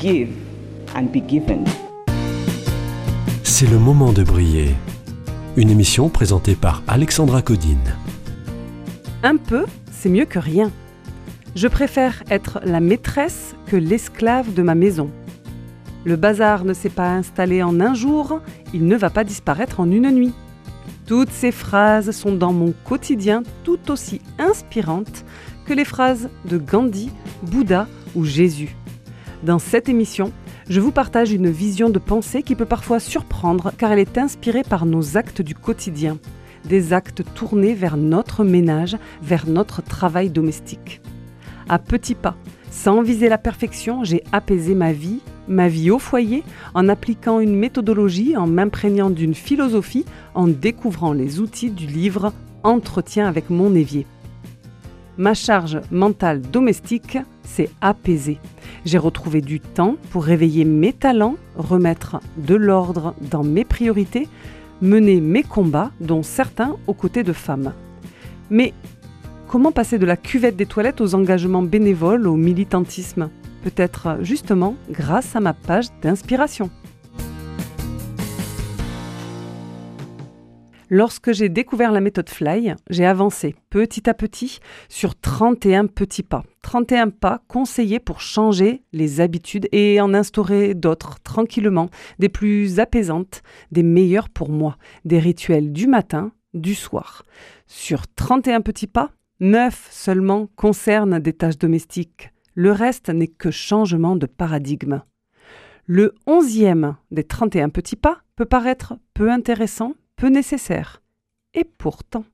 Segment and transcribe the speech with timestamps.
[0.00, 0.30] Give
[0.96, 1.64] and be given.
[3.42, 4.74] C'est le moment de briller.
[5.58, 7.96] Une émission présentée par Alexandra Codine.
[9.22, 10.70] Un peu, c'est mieux que rien.
[11.54, 15.10] Je préfère être la maîtresse que l'esclave de ma maison.
[16.06, 18.40] Le bazar ne s'est pas installé en un jour,
[18.72, 20.32] il ne va pas disparaître en une nuit.
[21.04, 25.26] Toutes ces phrases sont dans mon quotidien tout aussi inspirantes
[25.66, 27.10] que les phrases de Gandhi,
[27.42, 28.74] Bouddha ou Jésus.
[29.42, 30.32] Dans cette émission,
[30.68, 34.62] je vous partage une vision de pensée qui peut parfois surprendre car elle est inspirée
[34.62, 36.18] par nos actes du quotidien,
[36.66, 41.00] des actes tournés vers notre ménage, vers notre travail domestique.
[41.70, 42.36] À petits pas,
[42.70, 47.56] sans viser la perfection, j'ai apaisé ma vie, ma vie au foyer, en appliquant une
[47.56, 54.06] méthodologie, en m'imprégnant d'une philosophie, en découvrant les outils du livre Entretien avec mon évier.
[55.16, 57.16] Ma charge mentale domestique
[57.50, 58.38] s'est apaisée.
[58.84, 64.28] J'ai retrouvé du temps pour réveiller mes talents, remettre de l'ordre dans mes priorités,
[64.80, 67.72] mener mes combats, dont certains aux côtés de femmes.
[68.50, 68.72] Mais
[69.48, 73.28] comment passer de la cuvette des toilettes aux engagements bénévoles, au militantisme?
[73.62, 76.70] Peut-être justement grâce à ma page d'inspiration.
[80.92, 84.58] Lorsque j'ai découvert la méthode Fly, j'ai avancé petit à petit
[84.88, 86.42] sur 31 petits pas.
[86.62, 93.44] 31 pas conseillés pour changer les habitudes et en instaurer d'autres tranquillement, des plus apaisantes,
[93.70, 97.24] des meilleures pour moi, des rituels du matin, du soir.
[97.68, 102.30] Sur 31 petits pas, 9 seulement concernent des tâches domestiques.
[102.54, 105.02] Le reste n'est que changement de paradigme.
[105.86, 109.94] Le onzième des 31 petits pas peut paraître peu intéressant,
[110.28, 111.02] nécessaire.
[111.54, 112.24] Et pourtant.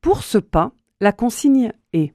[0.00, 2.12] Pour ce pas, la consigne est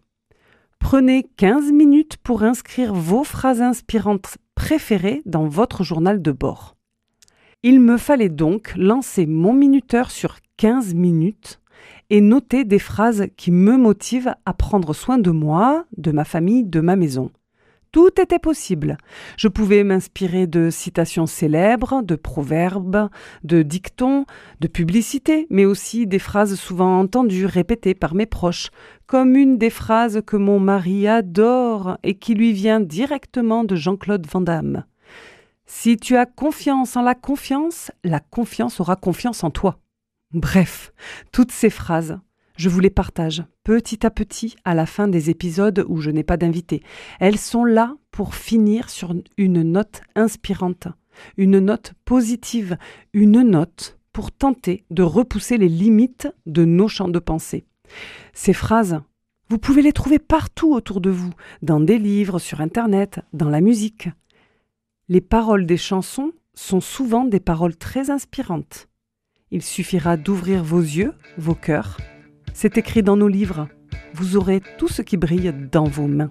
[0.80, 6.76] Prenez 15 minutes pour inscrire vos phrases inspirantes préférées dans votre journal de bord.
[7.64, 11.62] Il me fallait donc lancer mon minuteur sur 15 minutes
[12.10, 16.64] et noter des phrases qui me motivent à prendre soin de moi, de ma famille,
[16.64, 17.32] de ma maison.
[17.92, 18.98] Tout était possible.
[19.36, 23.10] Je pouvais m'inspirer de citations célèbres, de proverbes,
[23.44, 24.26] de dictons,
[24.62, 28.70] de publicités, mais aussi des phrases souvent entendues répétées par mes proches,
[29.08, 34.26] comme une des phrases que mon mari adore et qui lui vient directement de Jean-Claude
[34.26, 34.86] Van Damme.
[35.66, 39.80] Si tu as confiance en la confiance, la confiance aura confiance en toi.
[40.34, 40.94] Bref,
[41.34, 42.20] toutes ces phrases,
[42.56, 46.24] je vous les partage petit à petit à la fin des épisodes où je n'ai
[46.24, 46.84] pas d'invité.
[47.20, 50.88] Elles sont là pour finir sur une note inspirante,
[51.38, 52.78] une note positive,
[53.14, 57.66] une note pour tenter de repousser les limites de nos champs de pensée.
[58.34, 59.02] Ces phrases,
[59.50, 63.62] vous pouvez les trouver partout autour de vous, dans des livres, sur Internet, dans la
[63.62, 64.10] musique.
[65.10, 68.88] Les paroles des chansons sont souvent des paroles très inspirantes.
[69.52, 71.98] Il suffira d'ouvrir vos yeux, vos cœurs.
[72.54, 73.68] C'est écrit dans nos livres.
[74.14, 76.30] Vous aurez tout ce qui brille dans vos mains.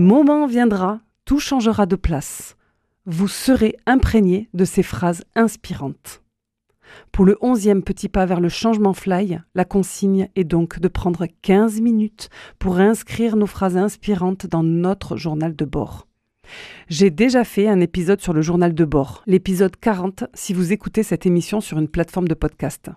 [0.00, 2.56] Moment viendra, tout changera de place.
[3.06, 6.22] Vous serez imprégné de ces phrases inspirantes.
[7.12, 11.26] Pour le onzième petit pas vers le changement fly, la consigne est donc de prendre
[11.42, 16.06] 15 minutes pour inscrire nos phrases inspirantes dans notre journal de bord.
[16.88, 21.02] J'ai déjà fait un épisode sur le journal de bord, l'épisode 40 si vous écoutez
[21.02, 22.90] cette émission sur une plateforme de podcast.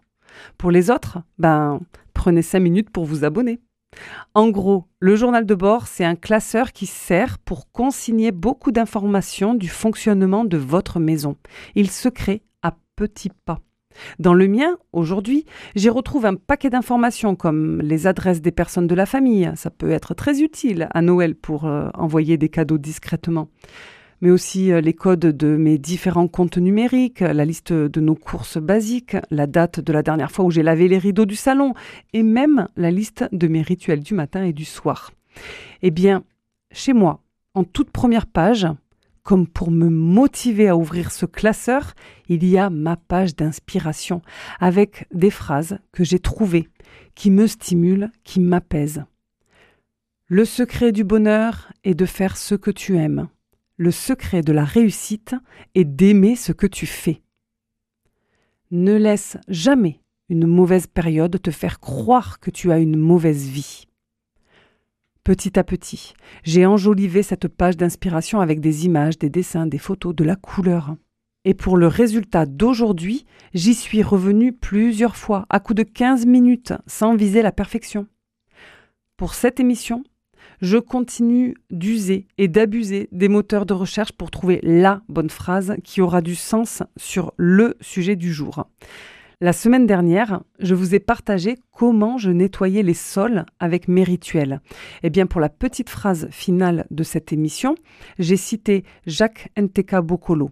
[0.57, 1.79] Pour les autres, ben,
[2.13, 3.59] prenez 5 minutes pour vous abonner.
[4.33, 9.53] En gros, le journal de bord, c'est un classeur qui sert pour consigner beaucoup d'informations
[9.53, 11.37] du fonctionnement de votre maison.
[11.75, 13.59] Il se crée à petits pas.
[14.19, 15.45] Dans le mien, aujourd'hui,
[15.75, 19.51] j'y retrouve un paquet d'informations comme les adresses des personnes de la famille.
[19.55, 23.49] Ça peut être très utile à Noël pour euh, envoyer des cadeaux discrètement.
[24.21, 28.57] Mais aussi euh, les codes de mes différents comptes numériques, la liste de nos courses
[28.57, 31.73] basiques, la date de la dernière fois où j'ai lavé les rideaux du salon
[32.13, 35.11] et même la liste de mes rituels du matin et du soir.
[35.81, 36.23] Eh bien,
[36.71, 37.21] chez moi,
[37.53, 38.67] en toute première page,
[39.23, 41.93] comme pour me motiver à ouvrir ce classeur,
[42.27, 44.21] il y a ma page d'inspiration
[44.59, 46.69] avec des phrases que j'ai trouvées,
[47.15, 49.05] qui me stimulent, qui m'apaisent.
[50.27, 53.27] Le secret du bonheur est de faire ce que tu aimes.
[53.83, 55.35] Le secret de la réussite
[55.75, 57.21] est d'aimer ce que tu fais.
[58.71, 59.99] Ne laisse jamais
[60.29, 63.89] une mauvaise période te faire croire que tu as une mauvaise vie.
[65.25, 66.13] Petit à petit,
[66.45, 70.95] j'ai enjolivé cette page d'inspiration avec des images, des dessins, des photos, de la couleur.
[71.43, 76.71] Et pour le résultat d'aujourd'hui, j'y suis revenu plusieurs fois, à coup de 15 minutes,
[76.87, 78.07] sans viser la perfection.
[79.17, 80.05] Pour cette émission,
[80.63, 85.99] je continue d'user et d'abuser des moteurs de recherche pour trouver la bonne phrase qui
[85.99, 88.65] aura du sens sur le sujet du jour.
[89.41, 94.61] La semaine dernière, je vous ai partagé comment je nettoyais les sols avec mes rituels.
[95.03, 97.75] Eh bien, pour la petite phrase finale de cette émission,
[98.17, 100.49] j'ai cité Jacques Nteka Bokolo.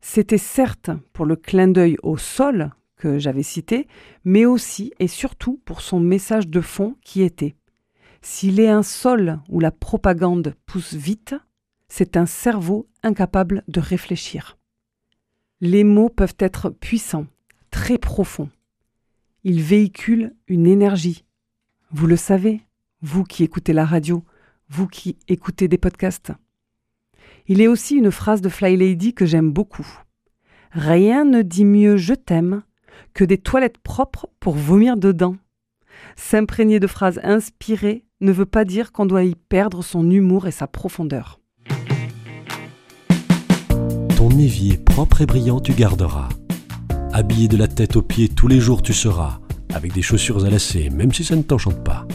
[0.00, 3.86] C'était certes pour le clin d'œil au sol que j'avais cité,
[4.24, 7.54] mais aussi et surtout pour son message de fond qui était
[8.28, 11.36] S'il est un sol où la propagande pousse vite,
[11.86, 14.58] c'est un cerveau incapable de réfléchir.
[15.60, 17.28] Les mots peuvent être puissants,
[17.70, 18.50] très profond.
[19.44, 21.24] Il véhicule une énergie.
[21.92, 22.62] Vous le savez,
[23.00, 24.24] vous qui écoutez la radio,
[24.68, 26.32] vous qui écoutez des podcasts.
[27.46, 29.86] Il est aussi une phrase de Fly Lady que j'aime beaucoup.
[30.72, 32.64] Rien ne dit mieux je t'aime
[33.14, 35.36] que des toilettes propres pour vomir dedans.
[36.16, 40.50] S'imprégner de phrases inspirées ne veut pas dire qu'on doit y perdre son humour et
[40.50, 41.40] sa profondeur.
[44.16, 46.28] Ton évier propre et brillant tu garderas.
[47.12, 49.40] Habillé de la tête aux pieds tous les jours tu seras,
[49.74, 52.06] avec des chaussures à lacets, même si ça ne t'enchante pas.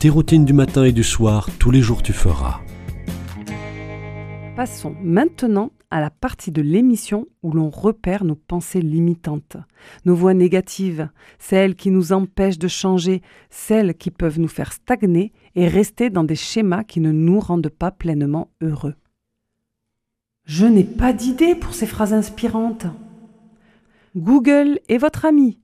[0.00, 2.60] Tes routines du matin et du soir, tous les jours tu feras.
[4.56, 9.56] Passons maintenant à la partie de l'émission où l'on repère nos pensées limitantes,
[10.04, 11.08] nos voix négatives,
[11.38, 16.24] celles qui nous empêchent de changer, celles qui peuvent nous faire stagner et rester dans
[16.24, 18.94] des schémas qui ne nous rendent pas pleinement heureux.
[20.44, 22.86] Je n'ai pas d'idée pour ces phrases inspirantes.
[24.16, 25.60] Google est votre ami.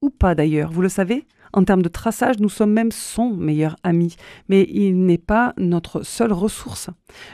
[0.00, 3.76] Ou pas d'ailleurs, vous le savez En termes de traçage, nous sommes même son meilleur
[3.82, 4.16] ami,
[4.48, 6.88] mais il n'est pas notre seule ressource.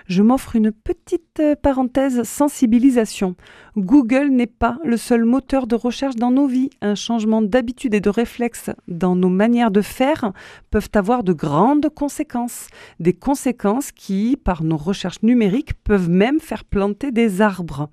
[0.07, 3.37] Je m'offre une petite euh, parenthèse sensibilisation.
[3.77, 6.71] Google n'est pas le seul moteur de recherche dans nos vies.
[6.81, 10.33] Un changement d'habitude et de réflexe dans nos manières de faire
[10.71, 12.67] peuvent avoir de grandes conséquences.
[12.99, 17.89] Des conséquences qui, par nos recherches numériques, peuvent même faire planter des arbres.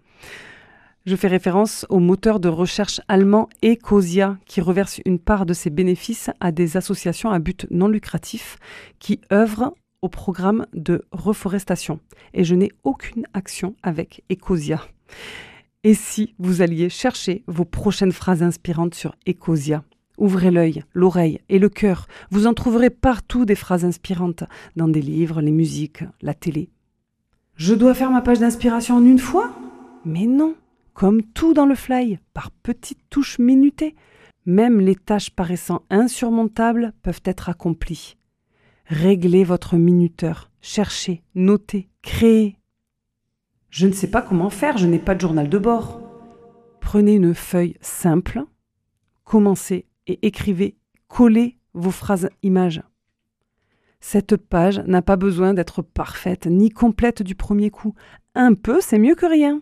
[1.06, 5.70] Je fais référence au moteur de recherche allemand Ecosia, qui reverse une part de ses
[5.70, 8.58] bénéfices à des associations à but non lucratif
[8.98, 12.00] qui œuvrent au programme de reforestation.
[12.34, 14.82] Et je n'ai aucune action avec Ecosia.
[15.84, 19.84] Et si vous alliez chercher vos prochaines phrases inspirantes sur Ecosia
[20.18, 22.08] Ouvrez l'œil, l'oreille et le cœur.
[22.32, 24.46] Vous en trouverez partout des phrases inspirantes,
[24.76, 26.70] dans des livres, les musiques, la télé.
[27.58, 29.52] Je dois faire ma page d'inspiration en une fois?
[30.06, 30.56] Mais non
[30.96, 33.96] comme tout dans le fly, par petites touches minutées.
[34.48, 38.18] Même les tâches paraissant insurmontables peuvent être accomplies.
[38.88, 42.58] Réglez votre minuteur, cherchez, notez, créez.
[43.70, 46.02] Je ne sais pas comment faire, je n'ai pas de journal de bord.
[46.80, 48.44] Prenez une feuille simple,
[49.26, 52.84] commencez et écrivez, collez vos phrases images.
[54.00, 57.96] Cette page n'a pas besoin d'être parfaite ni complète du premier coup.
[58.36, 59.62] Un peu, c'est mieux que rien.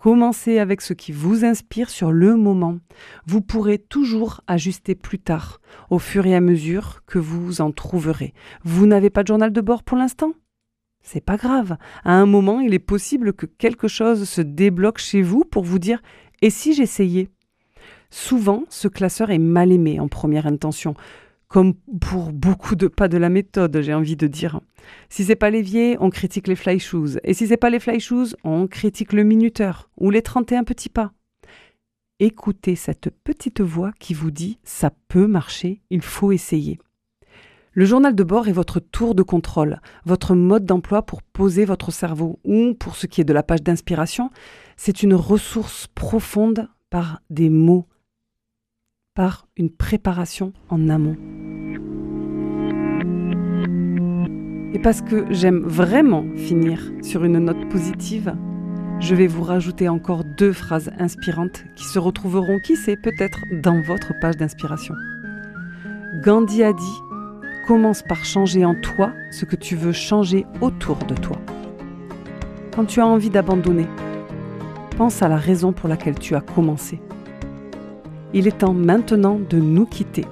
[0.00, 2.78] Commencez avec ce qui vous inspire sur le moment.
[3.26, 8.32] Vous pourrez toujours ajuster plus tard, au fur et à mesure que vous en trouverez.
[8.62, 10.34] Vous n'avez pas de journal de bord pour l'instant?
[11.02, 11.78] C'est pas grave.
[12.04, 15.80] À un moment, il est possible que quelque chose se débloque chez vous pour vous
[15.80, 16.00] dire
[16.42, 17.28] Et si j'essayais?
[18.08, 20.94] Souvent, ce classeur est mal aimé en première intention,
[21.48, 24.60] comme pour beaucoup de pas de la méthode, j'ai envie de dire.
[25.08, 27.18] Si c'est pas l'évier, on critique les fly shoes.
[27.24, 30.90] Et si c'est pas les fly shoes, on critique le minuteur ou les 31 petits
[30.90, 31.12] pas.
[32.20, 36.78] Écoutez cette petite voix qui vous dit ça peut marcher, il faut essayer.
[37.72, 41.92] Le journal de bord est votre tour de contrôle, votre mode d'emploi pour poser votre
[41.92, 44.30] cerveau, ou pour ce qui est de la page d'inspiration,
[44.76, 47.86] c'est une ressource profonde par des mots,
[49.18, 51.16] par une préparation en amont.
[54.72, 58.32] Et parce que j'aime vraiment finir sur une note positive,
[59.00, 63.82] je vais vous rajouter encore deux phrases inspirantes qui se retrouveront, qui sait, peut-être dans
[63.82, 64.94] votre page d'inspiration.
[66.22, 66.98] Gandhi a dit
[67.66, 71.38] Commence par changer en toi ce que tu veux changer autour de toi.
[72.72, 73.88] Quand tu as envie d'abandonner,
[74.96, 77.00] pense à la raison pour laquelle tu as commencé.
[78.34, 80.26] Il est temps maintenant de nous quitter.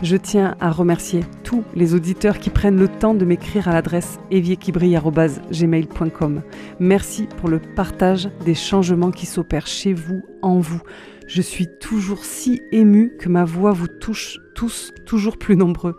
[0.00, 4.20] Je tiens à remercier tous les auditeurs qui prennent le temps de m'écrire à l'adresse
[4.30, 6.42] évierquibrille.gmail.com.
[6.78, 10.80] Merci pour le partage des changements qui s'opèrent chez vous, en vous.
[11.26, 15.96] Je suis toujours si émue que ma voix vous touche tous toujours plus nombreux.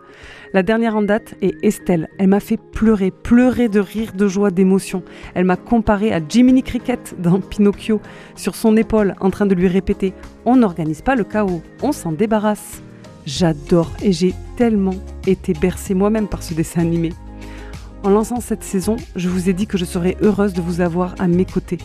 [0.54, 2.08] La dernière en date est Estelle.
[2.18, 5.02] Elle m'a fait pleurer, pleurer de rire, de joie, d'émotion.
[5.34, 8.00] Elle m'a comparé à Jiminy Cricket dans Pinocchio,
[8.34, 10.14] sur son épaule, en train de lui répéter
[10.46, 12.82] On n'organise pas le chaos, on s'en débarrasse.
[13.26, 14.94] J'adore et j'ai tellement
[15.26, 17.12] été bercée moi-même par ce dessin animé.
[18.02, 21.14] En lançant cette saison, je vous ai dit que je serais heureuse de vous avoir
[21.18, 21.78] à mes côtés.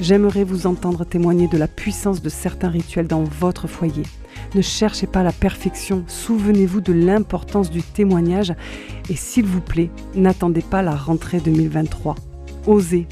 [0.00, 4.02] J'aimerais vous entendre témoigner de la puissance de certains rituels dans votre foyer.
[4.54, 8.54] Ne cherchez pas la perfection, souvenez-vous de l'importance du témoignage
[9.08, 12.14] et s'il vous plaît, n'attendez pas la rentrée 2023.
[12.66, 13.06] Osez.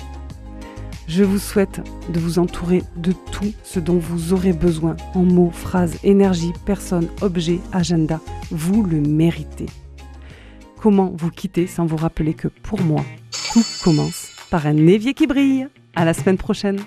[1.07, 5.51] Je vous souhaite de vous entourer de tout ce dont vous aurez besoin en mots,
[5.51, 8.21] phrases, énergie, personnes, objets, agenda.
[8.51, 9.67] Vous le méritez.
[10.81, 13.05] Comment vous quitter sans vous rappeler que pour moi,
[13.53, 16.81] tout commence par un évier qui brille À la semaine prochaine